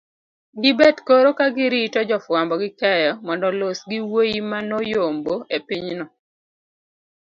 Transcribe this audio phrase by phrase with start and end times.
[0.61, 6.05] gibet koro ka girito jofwambo gi keyo mondo olos gi wuoyimanoyomboepinyno